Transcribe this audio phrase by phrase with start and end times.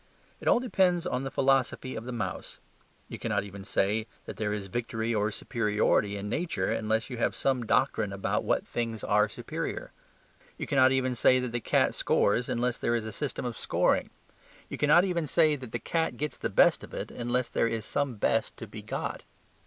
[0.39, 2.57] It all depends on the philosophy of the mouse.
[3.07, 7.35] You cannot even say that there is victory or superiority in nature unless you have
[7.35, 9.91] some doctrine about what things are superior.
[10.57, 14.09] You cannot even say that the cat scores unless there is a system of scoring.
[14.69, 17.85] You cannot even say that the cat gets the best of it unless there is
[17.85, 19.21] some best to be got.